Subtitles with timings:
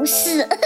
[0.00, 0.48] 故事。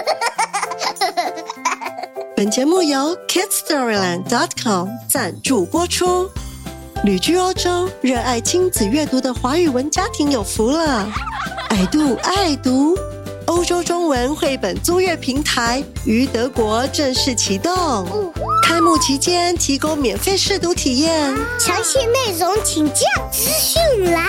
[2.37, 6.29] 本节目由 KidsStoryland.com 赞助播出。
[7.05, 11.07] 旅居欧洲、热爱亲子阅读的华语文家庭有福了！
[11.69, 12.97] 爱读爱读，
[13.47, 18.33] 欧洲中文绘本租阅平台于德国正式启动。
[18.67, 24.25] 开幕期间提供免费试读体验，详细内容请见资讯栏。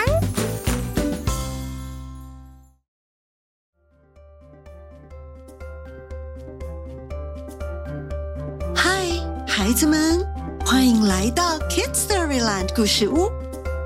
[9.86, 10.26] 子们，
[10.66, 13.30] 欢迎来到 Kids Storyland 故事屋。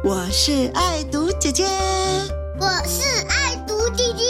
[0.01, 1.65] 我是爱读姐姐，
[2.57, 4.23] 我是爱读弟弟。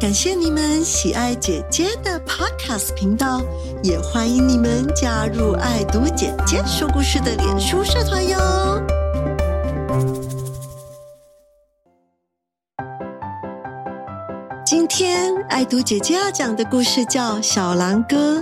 [0.00, 3.42] 感谢你们喜爱姐姐的 Podcast 频道，
[3.82, 8.82] 也欢迎你们加入爱读姐姐说故事的脸书社团哟。
[14.64, 18.38] 今天爱读姐姐要讲的故事叫《小狼哥》。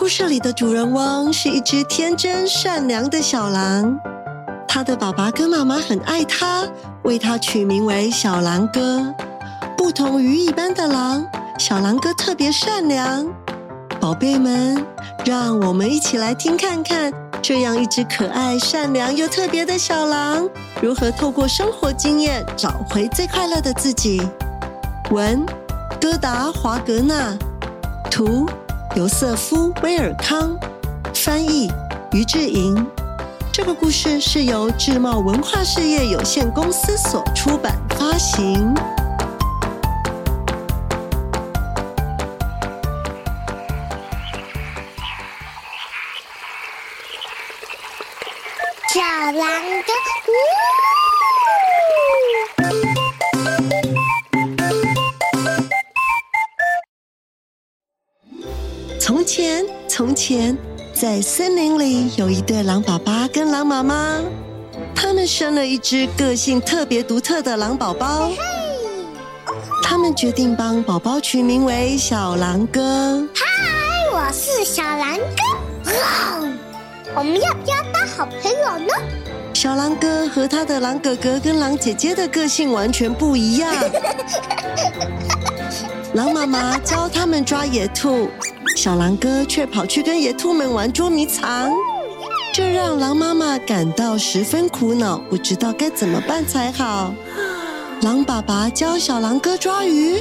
[0.00, 4.00] 故事里的主人翁是一只天真善良的小狼，
[4.66, 6.66] 他的爸爸跟妈妈很爱他，
[7.02, 9.14] 为他取名为小狼哥。
[9.76, 11.22] 不同于一般的狼，
[11.58, 13.28] 小狼哥特别善良。
[14.00, 14.82] 宝贝们，
[15.26, 20.48] 让我们一起来听看看，这样一只可爱、善良又特别的小狼，
[20.80, 24.26] 如何透过生活经验找回最快乐的自己。
[25.10, 25.44] 文：
[26.00, 27.36] 戈达·华格纳，
[28.10, 28.48] 图。
[28.96, 30.58] 尤瑟夫·威尔康
[31.14, 31.70] 翻译，
[32.10, 32.84] 于志莹。
[33.52, 38.74] 这个故事是由智茂文化事业有限公司所出版发行。
[48.92, 49.00] 小
[49.38, 49.79] 狼
[59.32, 60.58] 前，从前，
[60.92, 64.18] 在森林里有一对狼爸爸跟狼妈妈，
[64.92, 68.32] 他们生了一只个性特别独特的狼宝宝。
[69.84, 73.24] 他们决定帮宝宝取名为小狼哥。
[73.32, 73.46] 嗨，
[74.12, 75.22] 我是小狼哥。
[75.92, 76.40] 哇
[77.14, 78.88] 我们要不要当好朋友呢？
[79.54, 83.72] 小狼哥和他的狼哥哥跟狼姐姐的个性完全不一样。
[86.14, 88.28] 狼妈妈教他们抓野兔，
[88.76, 91.70] 小狼哥却跑去跟野兔们玩捉迷藏，
[92.54, 97.12] 这让狼妈妈感到十分苦恼，不知道该怎么办才好。
[98.02, 100.18] 狼爸爸教小狼哥抓鱼，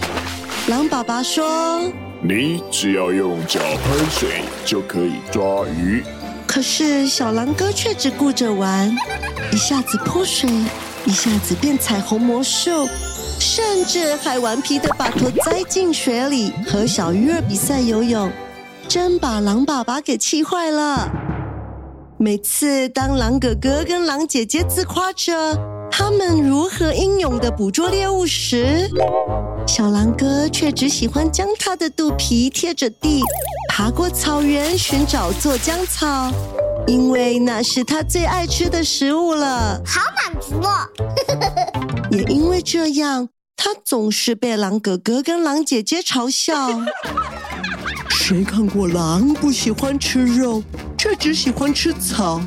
[0.67, 1.81] 狼爸爸说
[2.21, 6.03] 你只要用脚喷水就可以抓鱼。
[6.45, 8.93] 可是小狼哥却只顾着玩，
[9.53, 10.49] 一下子泼水，
[11.05, 12.89] 一下子变彩虹魔术，
[13.39, 18.29] 甚至还顽皮的把头栽进水里和小鱼儿比赛游泳，
[18.87, 21.09] 真把狼爸爸给气坏了。
[22.17, 25.57] 每次当狼哥哥跟狼姐姐自夸着
[25.89, 28.89] 他们如何英勇的捕捉猎物时，
[29.65, 33.21] 小狼哥却只喜欢将他的肚皮贴着地，
[33.69, 36.29] 爬过草原寻找做浆草，
[36.85, 39.81] 因为那是他最爱吃的食物了。
[39.85, 41.78] 好满足哦！
[42.11, 46.81] 也因为这样，他总是被狼哥哥跟狼姐姐嘲笑。
[48.09, 50.63] 谁看过狼不喜欢吃肉，
[50.97, 52.41] 却只喜欢吃草？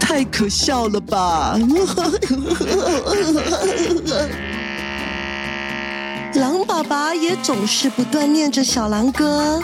[0.00, 1.58] 太可笑了吧！
[6.34, 9.60] 狼爸爸也总是不断念着小狼哥。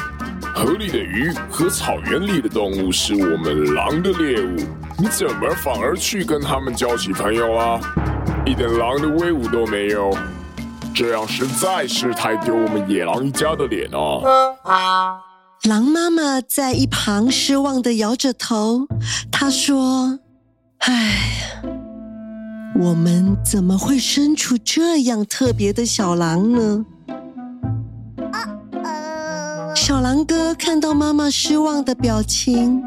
[0.55, 4.57] 河里的鱼和草原里的动物是我们狼的猎物，
[4.99, 7.81] 你怎么反而去跟他们交起朋友啊？
[8.45, 10.11] 一点狼的威武都没有，
[10.93, 13.89] 这样实在是太丢我们野狼一家的脸
[14.65, 15.21] 啊！
[15.69, 18.89] 狼妈妈在一旁失望的摇着头，
[19.31, 20.19] 她说
[20.83, 21.63] ：“唉，
[22.81, 26.85] 我们怎么会生出这样特别的小狼呢？”
[29.77, 32.83] 小狼哥看到妈妈失望的表情，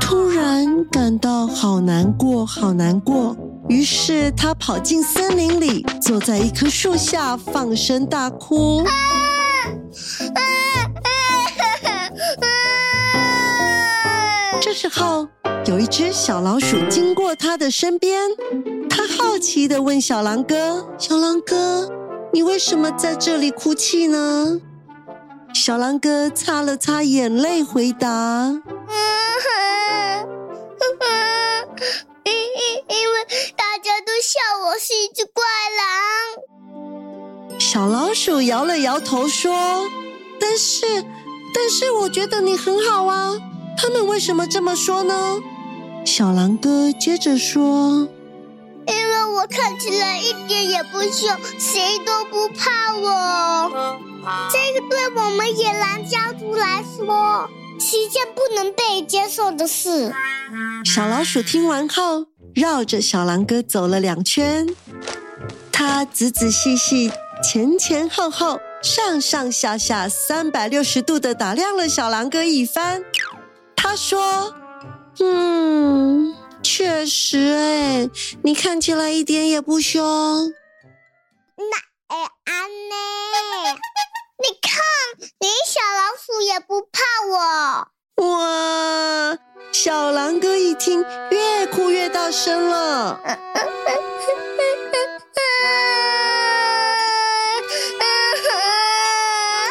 [0.00, 3.36] 突然感到好难过，好难过。
[3.68, 8.82] 于是他跑进森林里，坐在一棵树下放声大哭。
[14.60, 15.28] 这时候，
[15.66, 18.28] 有一只小老鼠经过他的身边，
[18.88, 21.88] 他好奇的问小狼哥：“小狼哥，
[22.32, 24.60] 你为什么在这里哭泣呢？”
[25.54, 28.50] 小狼哥擦了擦眼泪，回答
[32.24, 33.14] ：“因 因因为
[33.78, 35.44] 大家都笑我是一只怪
[35.78, 39.88] 狼。”小老鼠摇了摇头说
[40.40, 40.84] ：“但是，
[41.54, 43.36] 但是我觉得你很好啊。
[43.80, 45.40] 他们为什么这么说呢？”
[46.04, 48.08] 小狼哥接着说
[48.88, 53.70] ：“因为我看起来一点也不凶，谁都不怕我。”
[54.50, 57.48] 这个对我们野狼家族来说
[57.78, 60.12] 是一件不能被接受的事。
[60.84, 62.26] 小老鼠听完后，
[62.58, 64.66] 绕着小狼哥走了两圈，
[65.70, 73.04] 他仔仔细细、前前后后、上上下下三百六十度的打量了小狼哥一番。
[73.76, 74.52] 他说
[75.22, 78.10] ：“嗯，确实，哎，
[78.42, 80.02] 你看起来一点也不凶。”
[81.54, 81.76] 那
[82.08, 83.78] 哎安呢？
[84.42, 84.82] 你看，
[85.38, 86.98] 连小老鼠也不怕
[87.30, 87.88] 我。
[88.18, 89.36] 哇！
[89.72, 93.20] 小狼哥一听，越哭越大声了。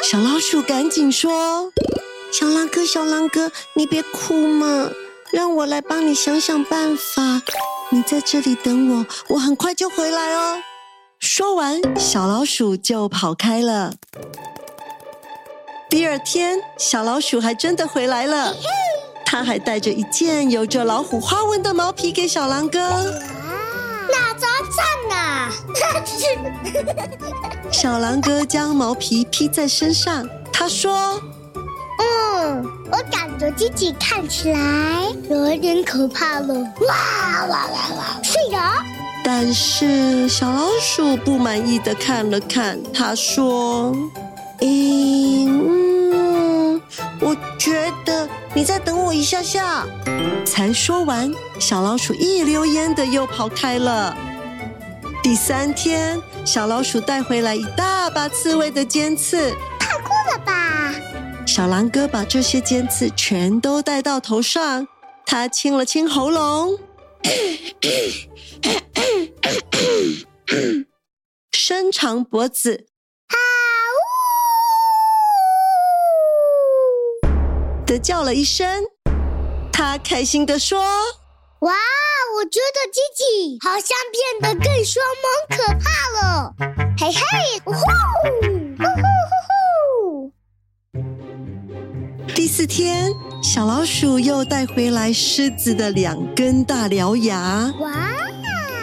[0.03, 1.73] 小老鼠赶紧说
[2.31, 4.89] ：“小狼哥，小狼哥，你别哭嘛，
[5.33, 7.41] 让我来帮你想想办法。
[7.89, 10.61] 你在这里等我，我很快就回来哦。”
[11.19, 13.95] 说完，小老鼠就跑开了。
[15.89, 18.53] 第二天，小老鼠还真的回来了。
[19.25, 22.79] 他还带着一件有着老虎花纹的毛皮给小狼哥。
[24.09, 25.49] 那咋赞啊！
[27.71, 31.21] 小狼哥将毛皮披在身上，他说
[31.99, 36.53] ：“嗯，我感觉自己看起来有一点可怕了。”
[36.87, 38.19] 哇哇哇哇！
[38.23, 38.57] 是的。
[39.23, 43.95] 但是小老鼠不满意的看了看，他说。
[44.59, 45.76] 嗯，
[47.19, 49.85] 我觉得你再等我一下下。
[50.45, 54.15] 才说完，小老鼠一溜烟的又跑开了。
[55.23, 60.93] 第三天，小老鼠带回来一大把刺猬的尖刺，太酷了吧！
[61.45, 64.87] 小狼哥把这些尖刺全都戴到头上，
[65.25, 66.77] 他清了清喉咙，
[71.51, 72.85] 伸长脖子。
[77.87, 78.83] 的叫了一声，
[79.71, 80.77] 他开心的说
[81.61, 81.71] ：“哇，
[82.35, 85.87] 我觉得自己好像变得更凶猛可怕
[86.19, 86.53] 了！
[86.99, 87.21] 嘿嘿，
[87.63, 87.79] 呼呼
[88.77, 89.07] 呼呼
[89.47, 90.31] 呼！”
[92.35, 93.09] 第四天，
[93.41, 97.73] 小老鼠又带回来狮子的两根大獠牙。
[97.79, 98.11] 哇！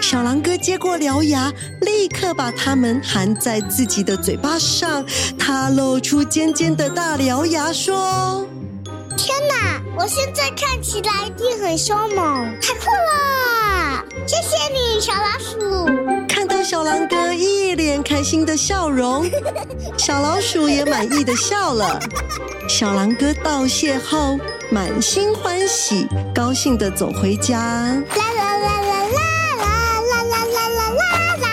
[0.00, 1.52] 小狼哥接过獠牙，
[1.82, 5.04] 立刻把它们含在自己的嘴巴上，
[5.38, 8.46] 他露出尖尖的大獠牙，说。
[9.16, 9.80] 天哪！
[9.96, 14.04] 我现在看起来一定很凶猛，太酷了！
[14.26, 15.86] 谢谢你，小老鼠。
[16.28, 19.24] 看到小狼哥一脸开心的笑容，
[19.96, 21.98] 小老鼠也满意的笑了。
[22.68, 24.38] 小狼哥道谢后，
[24.70, 27.56] 满心欢喜，高兴的走回家。
[27.58, 29.20] 啦啦啦啦啦
[29.56, 31.48] 啦啦啦啦啦啦啦！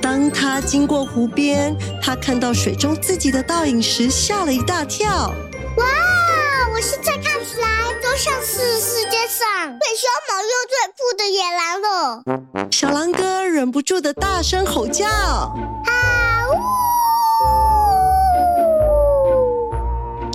[0.00, 5.32] 当他经过湖边，他看到水中自己的倒影时，吓了一大跳。
[6.76, 12.22] 我现在看起来都像是世界上最凶猛又最酷的野狼了。
[12.70, 15.54] 小狼哥忍不住的大声吼叫：“啊
[16.52, 16.52] 呜！”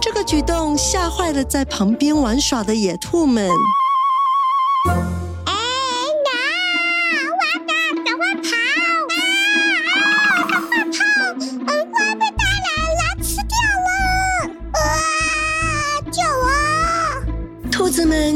[0.01, 3.47] 这个举动吓坏了在旁边玩耍的野兔们。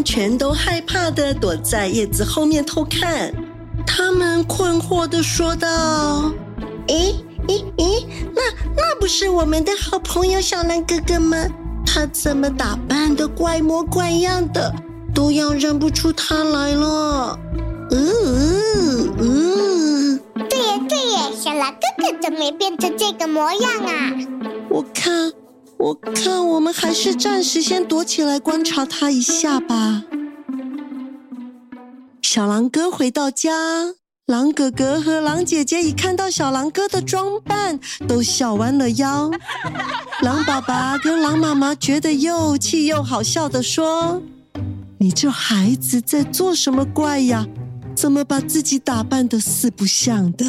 [0.05, 3.33] 全都害怕的躲在叶子后面偷看，
[3.85, 6.31] 他们困惑的说道
[6.87, 7.15] ：“咦
[7.47, 8.41] 咦咦，那
[8.77, 11.37] 那不是我们的好朋友小蓝哥哥吗？
[11.85, 14.71] 他怎么打扮的怪模怪样的，
[15.13, 17.39] 都要认不出他来了。”
[17.91, 20.19] 嗯嗯，
[20.49, 24.13] 对呀对呀，小蓝哥哥怎么变成这个模样啊？
[24.69, 25.33] 我看。
[25.85, 30.01] 我看我们还是暂时先躲起来观察他一下吧。
[32.23, 33.51] 小狼哥回到家，
[34.25, 39.29] 狼哥哥和狼姐姐一看到小狼哥的装扮，都笑弯了腰。
[40.23, 44.19] 狼爸爸跟狼妈妈觉得又气又好笑的说
[44.97, 47.45] ：“你这孩子在做什么怪呀？
[47.95, 50.47] 怎么把自己打扮的四不像的？”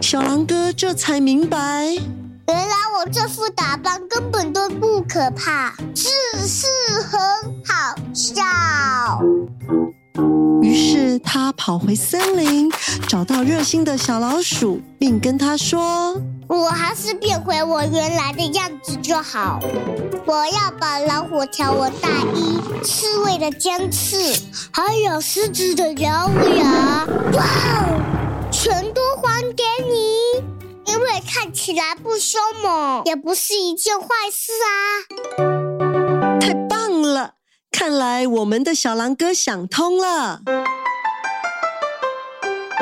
[0.00, 1.98] 小狼哥这才明白，
[2.46, 6.08] 原来我这副打扮根本都不可怕，只
[6.46, 6.66] 是
[7.00, 7.20] 很
[7.64, 8.42] 好笑。
[10.62, 12.70] 于是他跑回森林，
[13.08, 19.58] 找到热心的小老鼠，并跟他说：“我还是变回我原来的样子就好。
[20.26, 24.16] 我要把老虎条纹大衣、刺猬的尖刺，
[24.70, 30.53] 还有狮子的獠牙，哇哦，全都还给你！
[30.86, 34.78] 因为看起来不凶猛，也不是一件坏事啊。
[36.40, 37.34] 太棒了！
[37.70, 40.40] 看来我们的小狼哥想通了。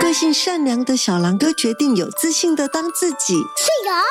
[0.01, 3.35] 个性善良的小狼哥决定有自信的当自己。
[3.57, 4.03] 是呀，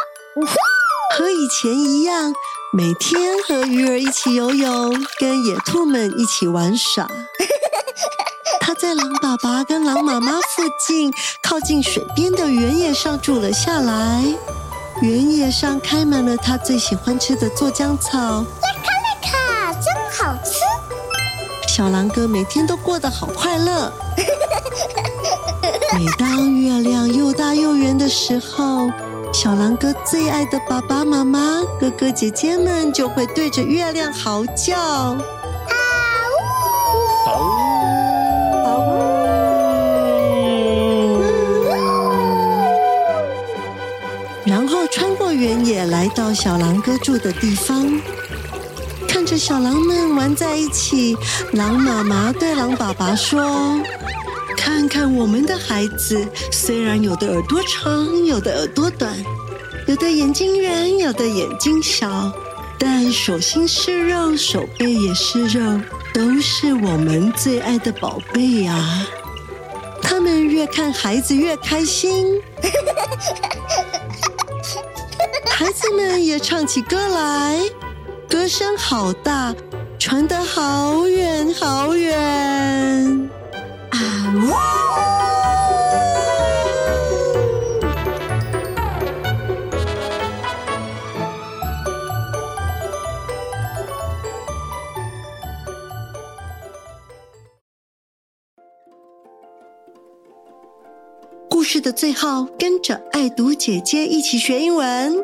[1.16, 2.34] 和以前一样，
[2.72, 7.08] 每天和鱼儿一起游泳，跟野兔们一起玩耍。
[8.72, 11.12] 他在狼爸爸跟狼妈妈附近，
[11.44, 14.24] 靠近水边的原野上住了下来。
[15.02, 18.46] 原野上开满了他最喜欢吃的做浆草
[19.74, 19.94] 真。
[20.18, 20.54] 好吃，
[21.68, 23.92] 小狼哥每天都过得好快乐。
[25.94, 28.90] 每当月亮又大又圆的时候，
[29.34, 35.18] 小狼哥最爱的爸爸妈妈、哥哥姐姐们就会对着月亮嚎叫：“啊
[37.28, 37.61] 呜，啊
[45.42, 48.00] 原野，来到小狼哥住的地方。
[49.08, 51.18] 看着小狼们玩在一起，
[51.54, 53.82] 狼妈妈对狼爸爸说
[54.56, 59.18] ：“看看我们的孩子，虽然有的耳朵长，有的耳朵短，
[59.88, 62.32] 有的眼睛圆，有的眼睛小，
[62.78, 65.82] 但手心是肉，手背也是肉，
[66.14, 69.08] 都是我们最爱的宝贝呀。
[70.04, 72.28] 他们越看孩子越开心，
[75.64, 77.60] 孩子们也唱起歌来。”
[78.28, 79.54] 歌声好大，
[80.00, 83.30] 传得好远好远
[83.92, 84.50] 啊呜！
[101.48, 105.24] 故事的最后，跟着爱读姐姐一起学英文。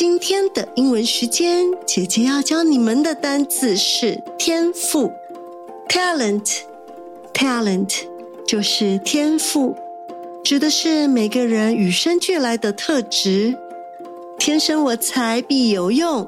[0.00, 5.12] 今天的英文时间，姐姐要教你们的单词是天赋
[5.90, 7.96] ，talent，talent
[8.46, 9.76] 就是天赋，
[10.42, 13.54] 指的是每个人与生俱来的特质。
[14.38, 16.26] 天生我材必有用，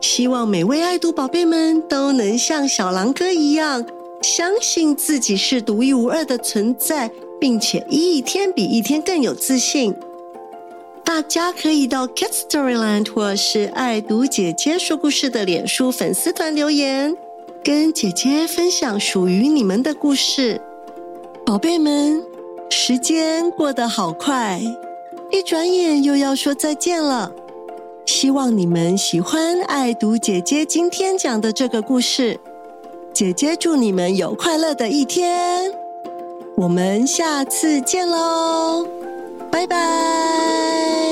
[0.00, 3.86] 希望每位爱读宝贝们都能像小狼哥一样，
[4.20, 7.08] 相信自己是独一无二的存在，
[7.40, 9.94] 并且一天比一天更有自信。
[11.04, 17.14] 大家可以到 Cat Storyland 或是爱读姐姐说故事的脸书粉丝团留言，
[17.62, 20.60] 跟姐姐分享属于你们的故事。
[21.44, 22.22] 宝贝们，
[22.70, 24.60] 时间过得好快，
[25.30, 27.32] 一转眼又要说再见了。
[28.06, 32.38] 希望你们喜欢爱读姐姐今天讲的这个故事。
[33.12, 35.70] 姐姐祝你们有快乐的一天，
[36.56, 38.86] 我们下次见喽，
[39.52, 41.11] 拜拜。